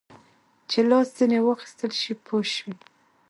چې 0.69 0.79
لاس 0.89 1.07
ځینې 1.17 1.39
واخیستل 1.41 1.91
شي 2.01 2.13
پوه 2.25 2.43
شوې!. 2.53 2.75